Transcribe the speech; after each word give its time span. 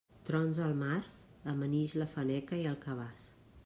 Trons 0.29 0.61
al 0.67 0.73
març, 0.79 1.19
amanix 1.53 1.97
la 2.03 2.11
faneca 2.17 2.63
i 2.65 2.69
el 2.75 2.85
cabàs. 2.89 3.33